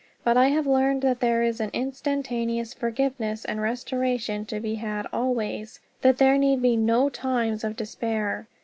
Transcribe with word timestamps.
But 0.23 0.35
I 0.35 0.47
have 0.47 0.65
learned 0.65 1.03
that 1.03 1.19
there 1.19 1.43
is 1.43 1.61
instantaneous 1.61 2.73
forgiveness 2.73 3.45
and 3.45 3.61
restoration 3.61 4.45
to 4.45 4.59
be 4.59 4.73
had 4.73 5.05
always. 5.13 5.79
That 6.01 6.17
there 6.17 6.39
need 6.39 6.59
be 6.63 6.75
no 6.75 7.07
times 7.07 7.63
of 7.63 7.75
despair. 7.75 8.47